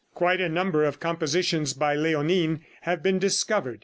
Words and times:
Quite 0.15 0.41
a 0.41 0.49
number 0.49 0.83
of 0.83 0.99
compositions 0.99 1.73
by 1.75 1.95
Léonin 1.95 2.61
have 2.81 3.03
been 3.03 3.19
discovered. 3.19 3.79